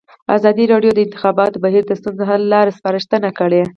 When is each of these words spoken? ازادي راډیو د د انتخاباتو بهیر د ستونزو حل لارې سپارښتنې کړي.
ازادي 0.37 0.65
راډیو 0.73 0.91
د 0.93 0.95
د 0.97 1.05
انتخاباتو 1.05 1.61
بهیر 1.65 1.83
د 1.87 1.91
ستونزو 1.99 2.23
حل 2.29 2.41
لارې 2.53 2.75
سپارښتنې 2.77 3.31
کړي. 3.39 3.61